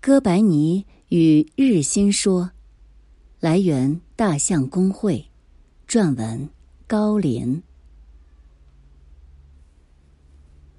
[0.00, 2.50] 哥白尼与日心说，
[3.40, 5.24] 来源大象公会，
[5.88, 6.48] 撰文
[6.86, 7.60] 高林。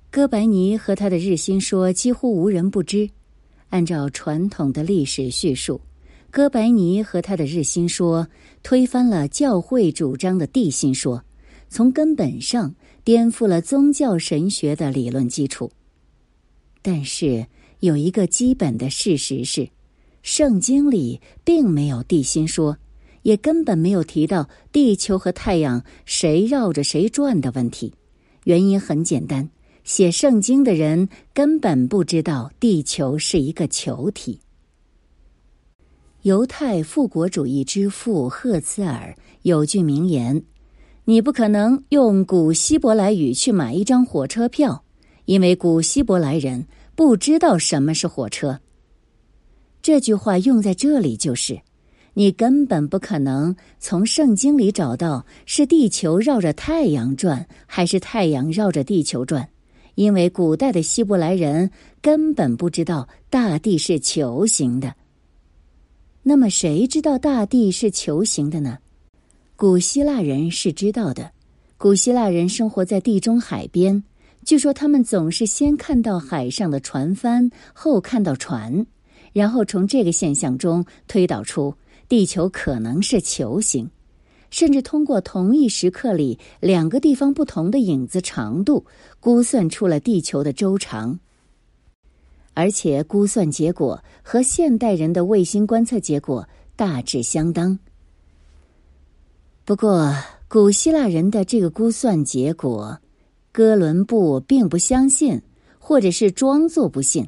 [0.10, 3.10] 哥白尼和他的日心说几乎无人不知。
[3.70, 5.82] 按照传统的历史叙述，
[6.32, 8.26] 哥白尼和他的日心说
[8.64, 11.22] 推翻了教会主张的地心说，
[11.68, 12.74] 从根本上
[13.04, 15.70] 颠覆了宗教神学的理论基础。
[16.82, 17.46] 但是。
[17.80, 19.70] 有一个基本的事实是，
[20.24, 22.78] 圣经里并没有地心说，
[23.22, 27.94] 也根本没有提到地球和太阳谁绕着谁转的问题。
[28.46, 29.50] 原因很简单，
[29.84, 34.40] 写圣经的人根本不知道地球是一个球体。
[36.24, 40.44] 犹太复国主义之父赫茨尔有句名言
[41.06, 44.84] ：“你不可能用古希伯来语去买一张火车票，
[45.26, 46.66] 因为古希伯来人。”
[46.98, 48.60] 不知道什么是火车。
[49.84, 51.62] 这句话用在这里就是，
[52.16, 59.48] 你根本不可能从圣经里找到是地球绕着太阳转，还是太阳绕着地球转，
[59.94, 61.70] 因为古代的希伯来人
[62.02, 64.96] 根本不知道大地是球形的。
[66.24, 68.80] 那么，谁知道大地是球形的呢？
[69.56, 71.30] 古希腊人是知道的。
[71.78, 74.04] 古希腊人生活在地中海边。
[74.48, 78.88] 据说他们总是先看到海上的船帆，后看到船，
[79.34, 81.76] 然后从这个现象中推导出
[82.08, 83.92] 地球可能是球形，
[84.50, 88.86] 甚至通过同一时刻里两个地方不同的影子长度，
[89.20, 91.20] 估算出了地球的周长。
[92.54, 97.78] 而且估算结果和现代人的卫星观测结果大致相当。
[99.66, 100.16] 不过，
[100.48, 102.98] 古希腊人的这个估算结果。
[103.58, 105.42] 哥伦布并不相信，
[105.80, 107.28] 或者是装作不信。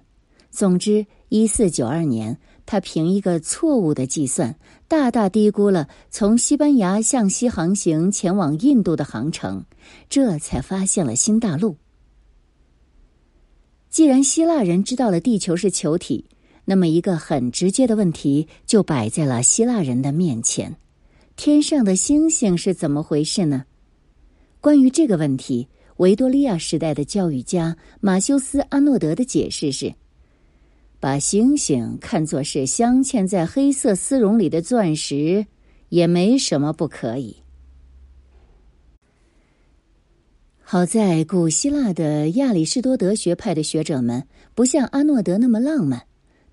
[0.52, 4.56] 总之，一四九二年，他凭一个错误的计算，
[4.88, 9.66] 大大低估了从西班牙向西航行前往印度的航程，
[10.08, 11.78] 这才发现了新大陆。
[13.90, 16.26] 既然希腊人知道了地球是球体，
[16.66, 20.78] 那么一个很直接的问题就摆在了希腊人的面前：
[21.36, 23.66] 天上的星星是怎么回事呢？
[24.62, 25.68] 关于这个问题。
[26.00, 29.94] 维多利亚时代的教育家马修斯·阿诺德的解释是：
[30.98, 35.46] 把星星看作是镶嵌在黑色丝绒里的钻石，
[35.90, 37.36] 也没什么不可以。
[40.62, 46.04] 好在古希腊的亚里士多德学派的学者们不像阿诺德那么浪漫，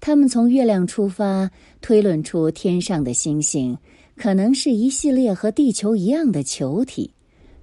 [0.00, 3.78] 他们从月亮出发，推论出天上的星星
[4.16, 7.12] 可能是一系列和地球一样的球体。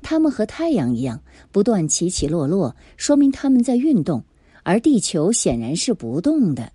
[0.03, 4.23] 它们和太阳一样不断起起落落，说明它们在运动，
[4.61, 6.71] 而地球显然是不动的。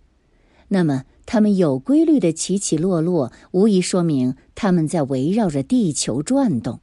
[0.66, 6.80] 那么，它们有规律的起起落落，无疑说明它们在围绕着地球转动。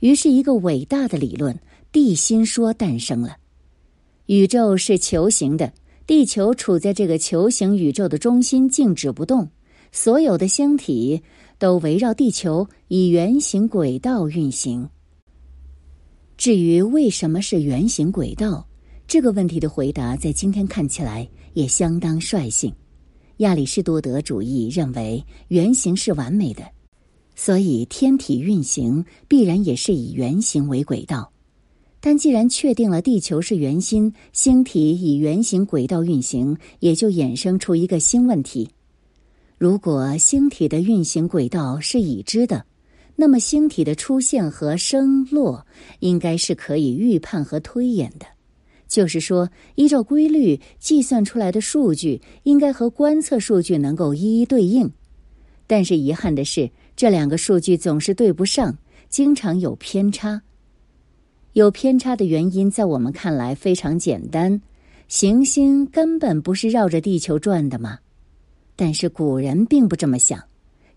[0.00, 1.58] 于是，一个伟大的理论——
[1.90, 3.38] 地心说诞生了。
[4.26, 5.72] 宇宙是球形的，
[6.06, 9.48] 地球处在这个球形宇宙的中心，静止不动。
[9.92, 11.22] 所有的星体
[11.58, 14.90] 都围绕地球以圆形轨道运行。
[16.36, 18.66] 至于为什么是圆形轨道，
[19.08, 22.72] 这个问题的回答在今天看起来也相当率性。
[23.38, 26.62] 亚里士多德主义认为圆形是完美的，
[27.34, 31.32] 所以天体运行必然也是以圆形为轨道。
[32.00, 38.68] 但既然确定了地球是圆心，星体以圆形轨道运行，也就衍生出一个新问题：
[39.56, 42.64] 如果星体的运行轨道是已知的。
[43.18, 45.66] 那么，星体的出现和升落
[46.00, 48.26] 应该是可以预判和推演的，
[48.86, 54.92] 就是说，依照规律计算出来的数据应该和观测数据能够一一对应。
[55.66, 58.76] 但是，遗憾的是，这两个数据总是对不上，
[59.08, 60.42] 经常有偏差。
[61.54, 64.60] 有偏差的原因，在我们看来非常简单：
[65.08, 67.98] 行星根本不是绕着地球转的嘛。
[68.76, 70.38] 但是古人并不这么想，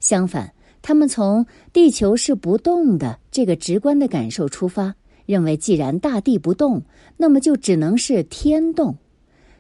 [0.02, 0.54] 相反。
[0.82, 4.96] 他们从地球是不动的这个直观的感受出发，
[5.26, 6.84] 认为既然大地不动，
[7.18, 8.98] 那么就只能是天动。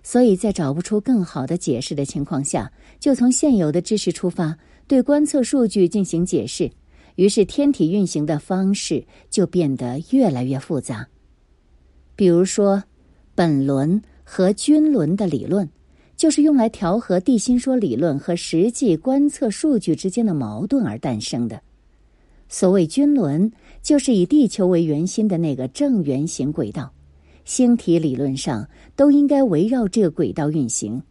[0.01, 4.57] 所以在找不出更好的解释的情况下，就从现有的知识出发，
[4.87, 6.71] 对观测数据进行解释。
[7.15, 11.09] 于是天体运行的方式就变得越来越复杂。
[12.15, 12.81] 比如说，
[13.35, 15.69] 本轮和均轮的理论。
[16.19, 21.61] 就是用来调和地心说理论和实际观测数据之间的矛盾而诞生的。
[22.49, 23.49] 所谓均轮，
[23.81, 26.91] 就是以地球为圆心的那个正圆形轨道，
[27.45, 28.67] 星体理论上
[28.97, 31.01] 都应该围绕这个轨道运行。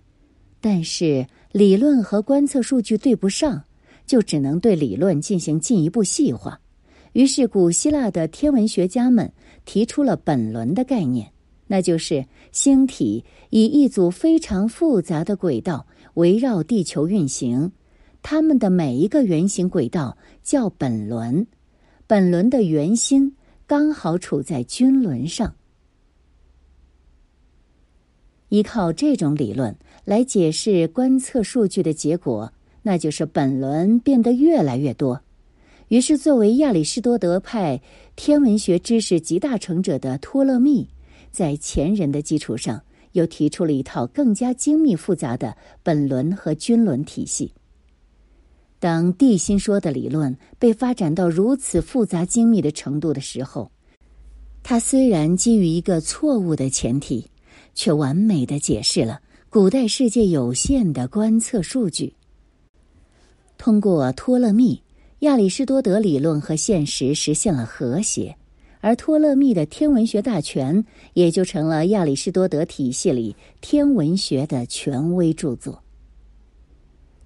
[0.60, 3.64] 但是理论和观测数据对不上，
[4.05, 6.60] 就只能对理论进行进一步细化。
[7.14, 9.32] 于是，古希腊的天文学家们
[9.64, 11.32] 提出了本轮的概念，
[11.69, 17.70] 那就是星体以一组非常复杂的轨道围绕地球运行，
[18.23, 21.47] 它们的每一个圆形轨道叫本轮，
[22.06, 23.37] 本轮的圆心
[23.67, 25.55] 刚好处在均轮上。
[28.49, 32.50] 依靠这种理论来解释观测数据的结果，
[32.82, 35.20] 那就是本轮变得越来越多。
[35.88, 37.81] 于是，作为亚里士多德派
[38.17, 40.88] 天文学知识集大成者的托勒密，
[41.31, 42.83] 在前人的基础上，
[43.13, 47.53] 又提出了一套更加精密复杂的本轮和均轮体系。
[48.79, 53.71] 当地心说的理论被发展到如此复杂精密的程度的时候，
[54.63, 57.29] 它虽然基于一个错误的前提。
[57.75, 62.13] 却完美的解释了古代世界有限的观测数据。
[63.57, 64.83] 通过托勒密，
[65.21, 68.37] 亚里士多德理论和现实实现了和谐，
[68.81, 70.85] 而托勒密的天文学大全
[71.15, 75.83] 也就成了亚里士多德体系里天文学的权威著作。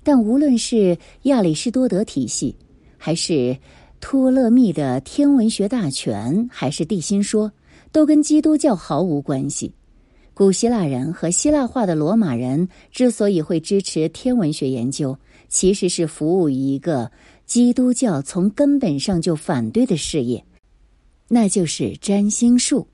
[0.03, 2.57] 但无论是亚里士多德体系，
[2.99, 3.57] 还是
[4.01, 7.53] 托勒密的天文学大全，还是地心说，
[7.93, 9.73] 都跟基督教毫无关系。
[10.35, 15.17] 古希腊人和希腊化的罗马人之所以会支持天文学研究，
[15.49, 17.13] 其实是服务于一个
[17.45, 20.43] 基督教从根本上就反对的事业，
[21.35, 22.89] 那就是占星术。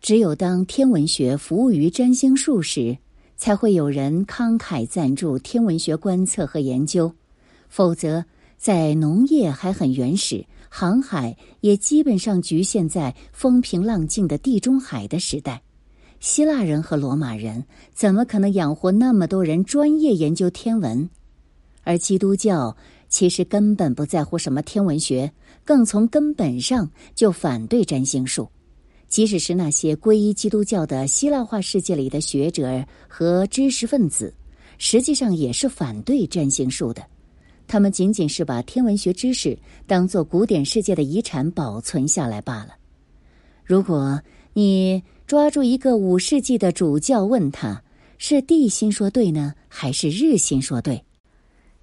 [0.00, 2.96] 只有当天文学服务于占星术时，
[3.36, 7.12] 才会有人慷慨赞助天文学观测和研究；
[7.68, 8.24] 否则，
[8.56, 15.60] 在农业还很原始、航海也基本上局限在风平浪静的地中海的时代。
[16.20, 21.10] 希腊人和罗马人怎么可能养活那么多人专业研究天文？
[21.82, 22.76] 而基督教
[23.14, 25.30] 其实根本不在乎什么天文学，
[25.64, 28.48] 更从根本上就反对占星术。
[29.06, 34.34] 即使是那些皈依基督教的希腊化世界里的学者和知识分子，
[34.78, 37.04] 实际上也是反对占星术的。
[37.68, 39.56] 他们仅仅是把天文学知识
[39.86, 42.70] 当做古典世界的遗产保存下来罢了。
[43.64, 44.20] 如果
[44.54, 45.00] 你。
[45.26, 47.82] 抓住一个五世纪的主教，问他
[48.18, 51.02] 是地心说对呢，还是日心说对？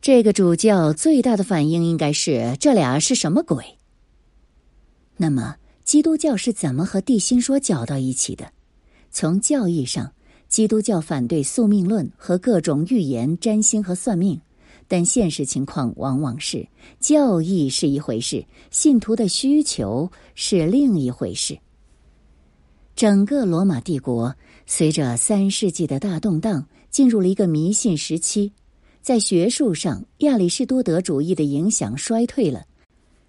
[0.01, 3.63] 这个主教最大的反应应该是这俩是什么鬼？
[5.15, 8.51] 那么基督教是怎么和地心说搅到一起的？
[9.11, 10.11] 从教义上，
[10.47, 14.41] 基督教反对宿命论和各种预言、占星和算命，
[14.87, 16.67] 但现实情况往往是
[16.99, 21.59] 教义是一回事，信徒的需求是另一回事。
[22.95, 28.51] 整个罗马帝国随着三世纪的大动荡，进入了一个迷信时期。
[29.01, 32.63] 在学术上，亚里士多德主义的影响衰退了，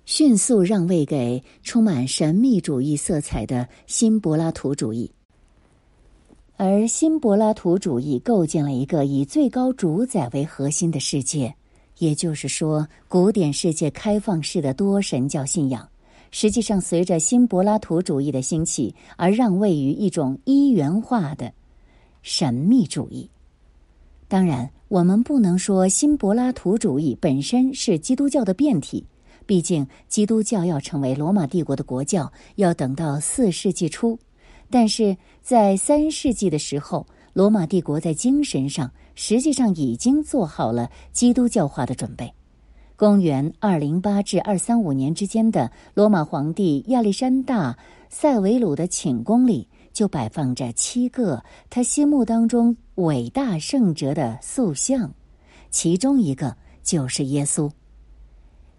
[0.04, 5.10] 迅速让位给充满神秘主义色彩的新柏拉图主义。
[6.58, 11.54] 而新柏拉图主义构建了一个以最高主宰为核心的世界，
[11.98, 15.88] 也就是说，古典世界开放式的多神教信仰。
[16.30, 21.50] 实际上，随着新柏拉图主义的兴起，而让位于一种一元化的
[22.22, 23.30] 神秘主义。
[24.32, 29.04] 当然，我们不能说新柏拉图主义本身是基督教的变体，
[29.44, 34.18] 毕竟基督教要成为罗马帝国的国教，要等到四世纪初。
[34.70, 42.32] 但是在三世纪的时候，罗马帝国在精神上实际上已经做好了基督教化的准备。
[42.96, 47.72] 公元二零八至二三五年之间的罗马皇帝亚历山大·
[48.08, 55.12] 塞维鲁的寝宫里，就摆放着七个他心目当中伟大圣哲的塑像，
[55.70, 57.70] 其中一个就是耶稣。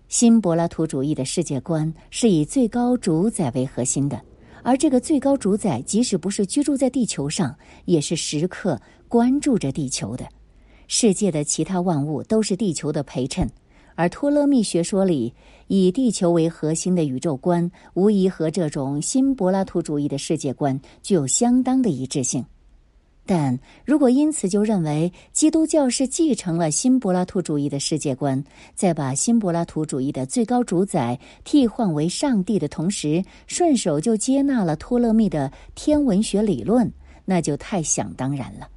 [0.09, 4.21] 新柏拉图主义的世界观是以最高主宰为核心的，
[4.61, 7.55] 而这个最高主宰即使不是居住在地球上，
[7.85, 10.27] 也是时刻关注着地球的。
[10.87, 13.49] 世界的其他万物都是地球的陪衬。
[13.95, 15.33] 而托勒密学说里
[15.67, 22.45] 以地球为核心的宇宙观，无疑和这种新柏拉图主义的世界观具有相当的一致性。
[23.25, 28.43] 但如果因此就认为基督教是继承了新柏拉图主义的世界观，
[28.75, 36.91] 再把新柏拉图主义的最高主宰替换为上帝的同时，顺手就接纳了托勒密的天文学理论，
[37.23, 38.67] 那就太想当然了。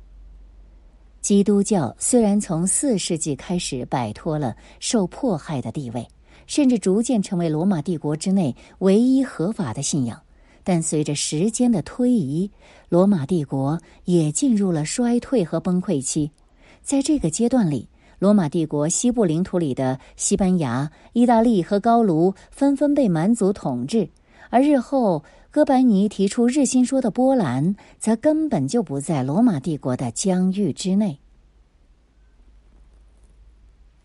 [1.27, 6.07] 基督教虽然从四世纪开始摆脱了受迫害的地位，
[6.47, 10.23] 甚至逐渐成为罗马帝国之内唯一合法的信仰，
[10.63, 12.49] 但随着时间的推移，
[12.89, 16.31] 罗马帝国也进入了衰退和崩溃期。
[16.81, 17.89] 在这个阶段里，
[18.21, 24.09] 罗马帝国西部领土里的西班牙、意大利和高卢纷纷被蛮族统治，
[24.49, 25.25] 而日后
[25.57, 31.19] 哥白尼提出日心说的波兰，则根本就不在罗马帝国的疆域之内。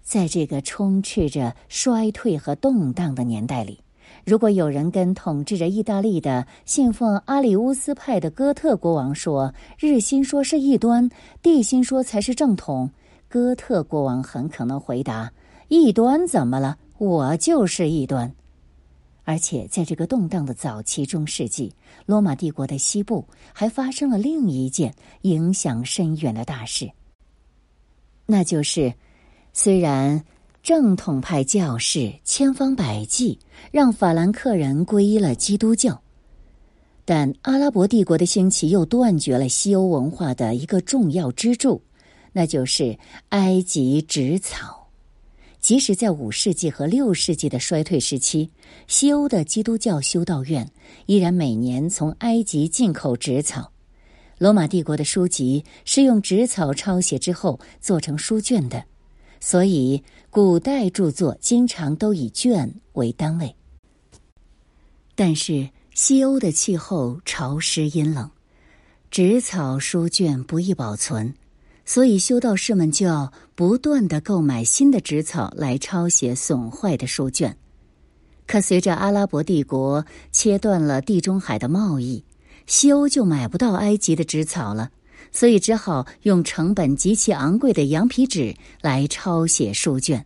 [0.01, 3.81] 在这个充斥着衰退和动荡的年代里，
[4.23, 11.09] 如果有人跟统治着意大利的信奉阿里乌斯派的哥特国王说日心说是异端，
[11.41, 12.89] 地心说才是正统，
[13.27, 15.33] 哥特国王很可能回答
[15.67, 16.77] ：“异端怎么了？
[16.97, 18.33] 我就是异端。”
[19.23, 21.73] 而且在这个动荡的早期中世纪，
[22.05, 26.91] 罗马帝国的西部还发生了另一件影响深远的大事，
[28.25, 28.93] 那就是。
[29.53, 30.23] 虽然
[30.63, 33.37] 正统派教士千方百计
[33.69, 36.01] 让法兰克人皈依了基督教，
[37.03, 41.81] 但阿拉伯帝国的兴起又断绝了西欧文化的一个重要支柱，
[42.31, 42.97] 那就是
[43.27, 44.80] 埃及纸草。
[45.61, 48.49] 即使在五世纪和六世纪的衰退时期，
[48.87, 50.69] 西欧的基督教修道院
[51.05, 53.71] 依然每年从埃及进口纸草。
[54.39, 58.83] 罗马帝国的书籍是用纸草抄写之后做成书卷的。
[59.39, 63.55] 所以，古代著作经常都以卷为单位。
[65.15, 68.29] 但是，西欧的气候潮湿阴冷，
[69.09, 71.33] 纸草书卷不易保存，
[71.93, 77.57] 所以修道士们就要不断的购买新的纸草来抄写损坏的书卷。
[78.47, 82.23] 可随着阿拉伯帝国切断了地中海的贸易，
[82.65, 84.89] 西欧就买不到埃及的纸草了。
[85.33, 90.25] 所以只好用成本极其昂贵的羊皮纸来抄写书卷，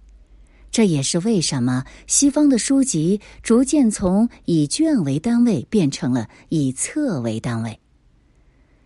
[0.69, 7.79] 这也是为什么西方的书籍逐渐从以卷为单位变成了以册为单位。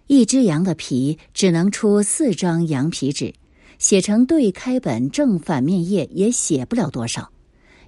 [0.10, 3.32] 一只羊的皮只能出四张羊皮纸，
[3.78, 7.30] 写成对开本正反面页也写不了多少。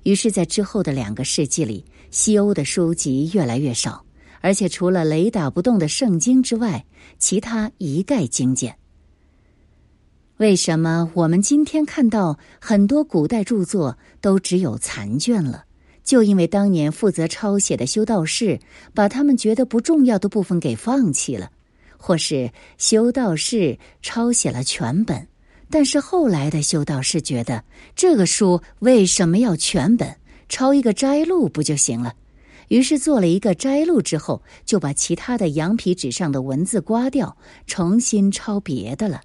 [0.04, 4.06] 于是，在之后的两个世纪里，西欧的书籍越来越少。
[4.40, 6.86] 而且除了雷打不动的圣经之外，
[7.18, 8.75] 其他一概精简。
[10.38, 15.66] 为什么我们今天看到很多古代著作都只有残卷了？
[16.04, 18.60] 就因为当年负责抄写的修道士
[18.94, 21.50] 把他们觉得不重要的部分给放弃了，
[22.01, 25.27] 或是修道士抄写了全本，
[25.70, 27.63] 但是后来的修道士觉得
[27.96, 30.17] 这个书为什么要全本？
[30.50, 32.15] 抄一个摘录不就行了？
[32.70, 39.22] 于是做了一个摘录之后，就把其他的羊皮纸上的文字刮掉，重新抄别的了。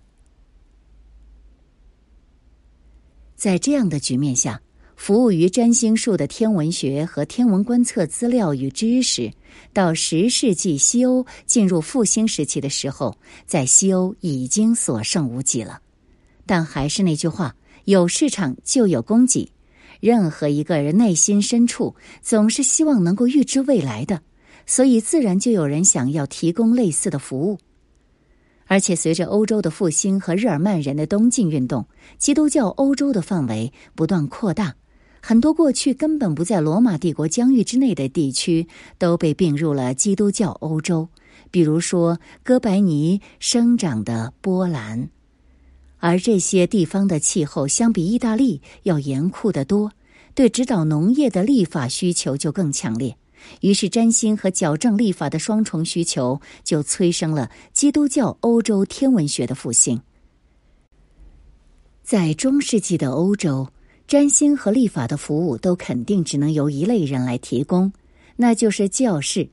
[3.35, 4.61] 在这样的局面下，
[4.97, 9.31] 服务于占星术的天文学和天文观测资料与知识，
[9.73, 15.81] 到十世纪西欧进入复兴时期的时候，在西欧已经所剩无几了。
[16.47, 19.53] 但还是那句话，有市场就有供给。
[20.00, 24.23] 任何一个人内心深处总是希望能够预知未来的，
[24.67, 27.59] 所以自然就有人想要提供类似的服务。
[28.67, 31.87] 而且随着欧洲的复兴和日耳曼人的东进运动，
[32.19, 34.75] 基督教欧洲的范围不断扩大，
[35.28, 41.09] 很多过去根本不在罗马帝国疆域之内的地区都被并入了基督教欧洲，
[41.50, 45.09] 比如说哥白尼生长的波兰。
[45.99, 49.90] 而这些地方的气候相比意大利要严酷得多，
[50.33, 53.16] 对指导农业的立法需求就更强烈。
[53.62, 60.00] 于是，占星和矫正立法的双重需求就催生了基督教欧洲天文学的复兴。
[62.04, 63.66] 在中世纪的欧洲，
[64.09, 67.93] 占星和立法的服务都肯定只能由一类人来提供，
[68.37, 69.49] 那就是教士。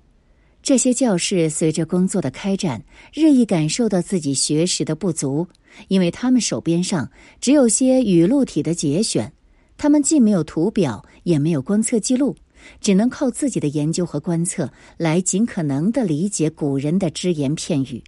[0.61, 5.47] 这些教士随着工作的开展，日益感受到自己学识的不足。
[5.87, 7.09] 因为他们手边上
[7.41, 9.33] 只有些语录体的节选，
[9.75, 12.35] 他们既没有图表，也没有观测记录，
[12.79, 18.03] 只能靠自己的研究和观测来尽可能的理解古人的只言片语。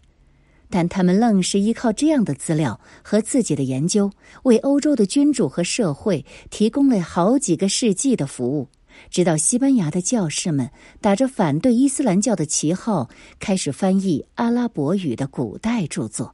[0.69, 4.12] 但他们愣是依靠这样的资料和自己的研究，
[4.43, 8.67] 为欧洲的君主和社会提供了好几个世纪的服务。
[9.10, 10.69] 直到西班牙的教士们
[11.01, 16.34] 打着反对伊斯兰教的旗号，开始翻译阿拉伯语的古代著作。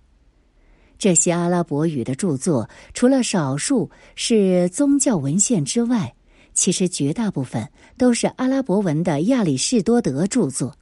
[1.00, 6.14] 这些阿拉伯语的著作，除了少数是宗教文献之外，
[6.54, 10.78] 其实绝大部分都是阿拉伯文的亚里士多德著作。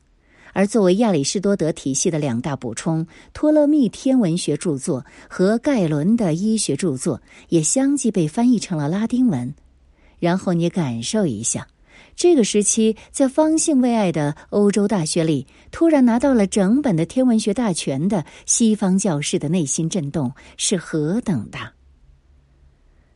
[0.59, 9.55] 而作为亚里士多德体系的两大补充，托勒密天文学著作和盖伦的医学著作，也相继被翻译成了拉丁文。
[10.19, 11.65] 然后你感受一下，
[12.13, 21.71] 这个时期，在方兴未艾的欧洲大学里，突然拿到了整本的天文学大全的西方教士的内心震动是何等大！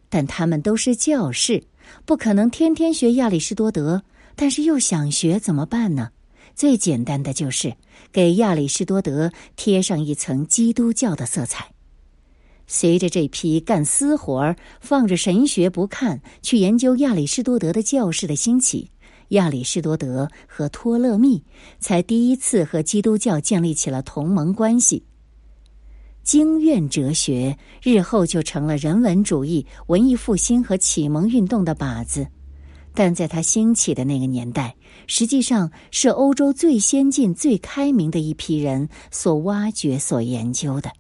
[0.07, 1.61] 但他们都是教士，
[2.05, 4.01] 不可能天天学亚里士多德，
[4.33, 6.11] 但是又想学怎么办呢？
[6.55, 7.75] 最简单的就是
[8.11, 11.71] 给亚里士多德贴上一层基督教的色彩。
[12.65, 18.89] 随着这批干私活儿、放着神学不看去研究亚里士多德的教士的兴起，
[19.29, 21.43] 亚里士多德和托勒密
[21.79, 25.03] 才第一次和基督教建立起了同盟关系。
[26.23, 32.29] 经院哲学日后就成了人文主义、文艺复兴和启蒙运动的靶子，
[32.93, 34.75] 但在它兴起的那个年代，
[35.07, 40.91] 实际上是欧洲最先进、最开明的一批人所挖掘、所研究的。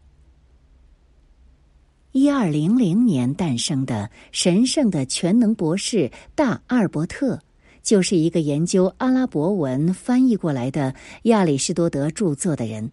[2.11, 7.39] 一二零零年诞生的神圣的全能博士大阿尔伯特，
[7.81, 12.91] 就是一个研究阿拉伯文翻译过来的亚里士多德著作的人。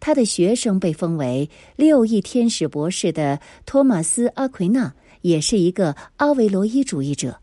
[0.00, 7.40] 他的学生被封为六翼天使博士的托马斯阿奎那，也是一个阿维罗伊主义者。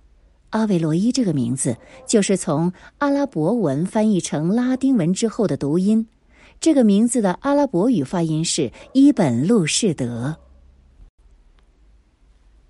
[0.53, 6.07] 阿维罗伊这个名字就是从阿拉伯文翻译成拉丁文之后的读音。
[6.60, 10.38] 这个名字的阿拉伯语发音是伊本路士德。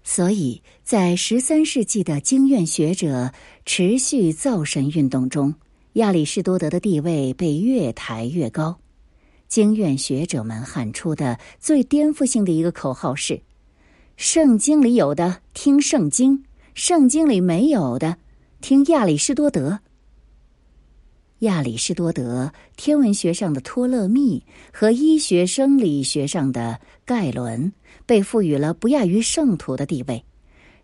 [0.01, 3.33] 所以在十三世纪的经院学者
[3.65, 5.53] 持续造神运动中，
[5.93, 8.77] 亚里士多德的地位被越抬越高。
[9.49, 13.41] 经院学者们喊出的最颠覆性的一个口号是
[14.15, 18.17] ：“圣经里有的听圣经，圣经里没有的
[18.61, 19.79] 听亚里士多德。”
[21.39, 27.71] 亚里士多德天文学上的托勒密和医学生理学上的盖伦。
[28.05, 30.25] 被赋予了不亚于圣徒的地位，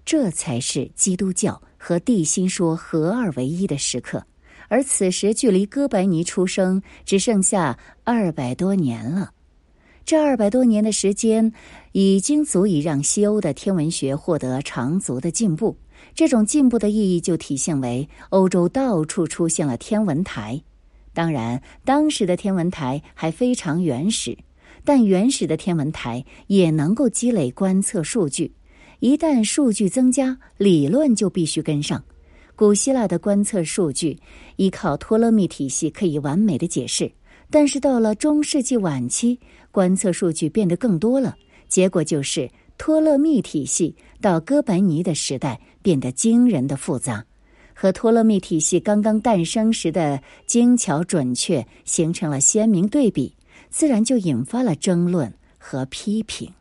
[0.05, 4.25] 这才是基督教和地心说合二为一的时刻。
[4.69, 9.31] 而此时，距离哥白尼出生只剩下二百多年了。
[10.10, 11.54] 这二百多年的时间，
[11.92, 15.78] 已经足以让西欧的天文学获得长足的进步。
[16.16, 20.60] 这种进步的意义就体现为欧洲到处出现了天文台。
[21.13, 24.36] 当然，当时的天文台还非常原始。
[24.84, 28.52] 但原始的天文台也能够积累观测数据，
[29.02, 32.04] 一旦数据增加，理论就必须跟上。
[32.56, 34.17] 古希腊的观测数据
[34.56, 37.12] 依靠托勒密体系可以完美的解释，
[37.52, 39.39] 但是到了中世纪晚期，
[39.71, 41.36] 观测数据变得更多了，
[41.67, 47.25] 结果就是托勒密体系到哥白尼的时代变得惊人的复杂，
[47.73, 53.36] 和托勒密体系刚刚诞生时的精巧准确形成了鲜明对比。
[53.69, 56.51] 自然就引发了争论和批评。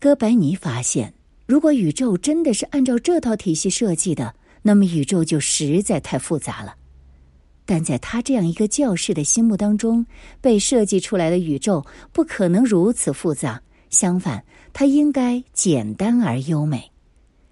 [0.00, 1.14] 哥白尼发现，
[1.46, 6.74] 如果宇宙真的是按照这套体系设计的，那么宇宙就实在太复杂了。
[7.66, 10.06] 但在他这样一个教士的心目当中，
[10.40, 16.90] 被设计出来的宇宙不可能如此复杂，相反，它应该简单而优美。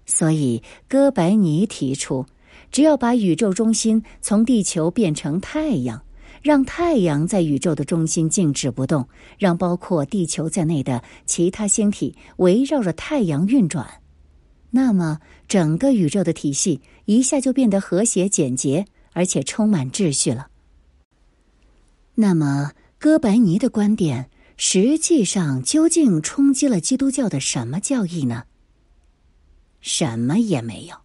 [0.07, 2.25] 所以，哥白尼提出，
[2.71, 6.01] 只要把宇宙中心从地球变成太阳。
[6.41, 9.07] 让太阳在宇宙的中心静止不动，
[9.39, 13.83] 让包括地球在内的其他星体围绕着太阳运转，
[14.69, 20.49] 那么整个宇宙的体系一下就变得和谐简洁，而且充满秩序了。
[22.13, 28.43] 那么，哥白尼的观点实际上究竟冲击了基督教的什么教义呢？
[29.79, 30.95] 什么也没有。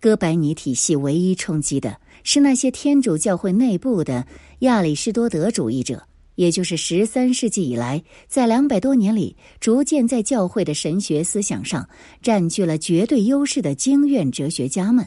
[0.00, 2.00] 哥白尼体系唯一冲击的。
[2.26, 4.26] 是那些天主教会内部的
[4.60, 11.86] 亚里士多德主义者，也就是十三世纪以来，在两百多年里逐渐在教会的神学思想上
[12.22, 15.06] 占据了绝对优势的经院哲学家们。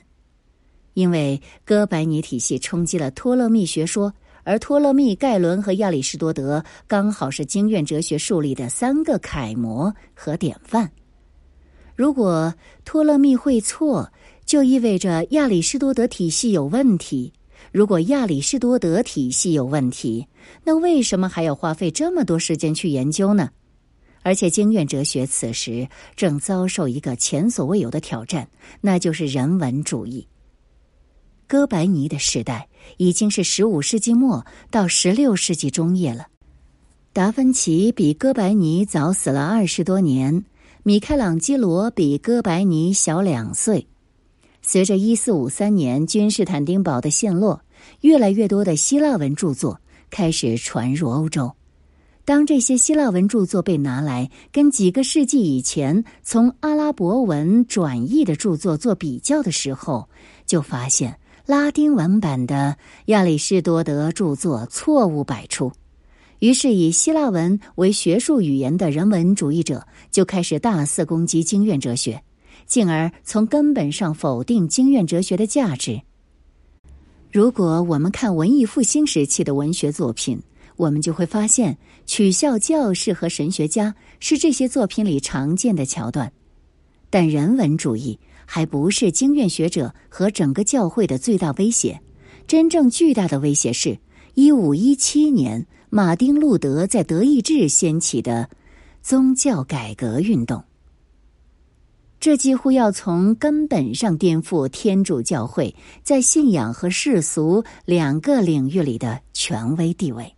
[0.98, 4.12] 因为哥白尼体系冲击了托勒密学说，
[4.44, 10.92] 而托勒密、盖伦和亚里士多德刚好是经院哲学树立的三个楷模和典范。
[11.96, 12.52] 如果
[12.84, 14.12] 托勒密会错，
[14.44, 17.32] 就意味着亚里士多德体系有问题。
[17.72, 20.26] 如果亚里士多德体系有问题，
[20.64, 23.52] 那为什么还要花费这么多时间去研究呢？
[24.24, 28.50] 而且经验哲学此时正遭受一个前所未有的挑战，
[28.82, 30.28] 那就是人文主义。
[31.48, 36.28] 哥白尼的时代已经是十五世纪末到十六世纪中叶了。
[37.14, 40.44] 达芬奇比哥白尼早死了二十多年，
[40.84, 43.88] 米开朗基罗比哥白尼小两岁。
[44.62, 47.62] 随着一四五三年君士坦丁堡的陷落，
[48.02, 49.80] 越来越多的希腊文著作
[50.10, 51.54] 开始传入欧洲。
[52.26, 60.10] 当这些希腊文著作被拿来跟几个世纪以前从阿拉伯文转译的著作做比较的时候，
[60.46, 65.72] 就发现拉丁文版的亚里士多德著作错误百出。
[66.40, 72.22] 于是，以希腊文为学术语言的人文主义者就开始大肆攻击经验哲学，
[72.66, 76.02] 进而从根本上否定经验哲学的价值。
[77.32, 80.38] 如果我们看文艺复兴时期的文学作品，
[80.76, 86.30] 我们就会发现，取笑教士和神学家是这些作品里常见的桥段。
[87.10, 92.02] 但人文主义还不是经院学者和整个教会的最大威胁。
[92.48, 94.00] 真正巨大的威胁是，
[94.34, 98.50] 一五一七年马丁·路德在德意志掀起的
[99.02, 100.64] 宗教改革运动。
[102.20, 110.37] 这几乎要从根本上颠覆天主教会在信仰和世俗两个领域里的权威地位。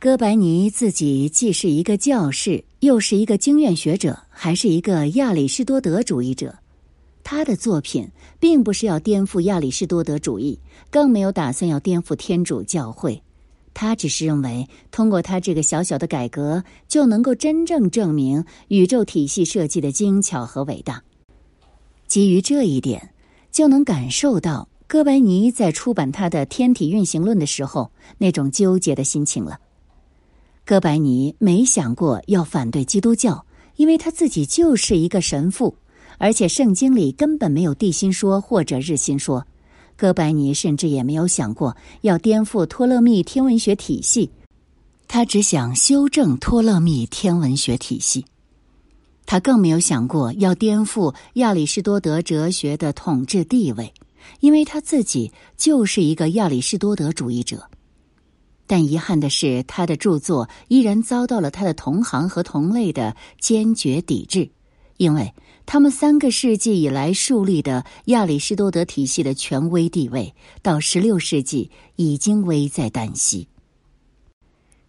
[0.00, 6.56] 哥白尼自己既是一个教士，又是一个经验学者，还是一个亚里士多德主义者。
[7.24, 8.08] 他的作品
[8.38, 10.56] 并不是要颠覆亚里士多德主义，
[10.88, 13.20] 更没有打算要颠覆天主教会。
[13.74, 21.02] 他只是认为，通过他这个小小的改革，就能够真正证明宇宙体系设计的精巧和伟大。
[22.06, 23.12] 基于这一点，
[23.50, 29.58] 就能感受到哥白尼在出版他的《天体运行论》的时候那种纠结的心情了。
[30.68, 35.74] 哥白尼没想过要反对基督教，因为他自己就是一个神父，
[36.18, 39.46] 而且圣经里根本没有地心说或者日心说。
[39.96, 44.30] 哥白尼甚至也没有想过要颠覆托勒密天文学体系，
[45.06, 48.26] 他只想修正托勒密天文学体系。
[49.24, 53.90] 他更没有想过要颠覆亚里士多德哲学的统治地位，
[54.40, 57.70] 因为他自己就是一个亚里士多德主义者。
[58.68, 64.50] 但遗憾的是，他的著作依然遭到了他的同行和同类的坚决抵制，
[64.98, 65.32] 因为
[65.64, 73.48] 他们三个世纪以来树立的亚里士多德体系的权威地位，到十六世纪已经危在旦夕。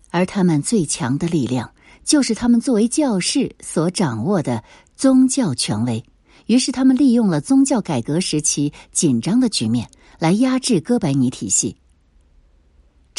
[0.09, 1.71] 而他们最强的力量，
[2.03, 4.61] 就是他们作为教士所掌握的
[4.97, 6.03] 宗教权威。
[6.47, 11.77] 于是，他们利用了宗教改革时期紧张的局面，来压制哥白尼体系。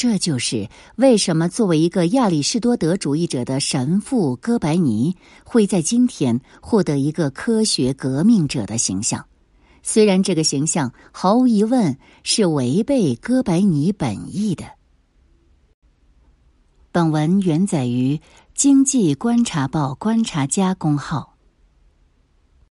[0.00, 9.26] 这就是为什么作为一个亚里士多德主义者的神父哥白尼会在今天获得一个科学革命者的形象。
[9.82, 14.64] 虽然这个形象毫无疑问是违背哥白尼本意的。
[16.90, 18.16] 本文原载于
[18.54, 21.29] 《经济观察报》观察家公号。